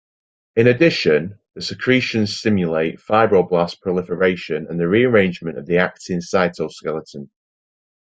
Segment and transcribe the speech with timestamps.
[0.55, 7.29] In addition, the secretions stimulate fibroblast proliferation and rearrangement of the actin cytoskeleton.